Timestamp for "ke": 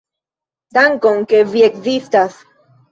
1.31-1.43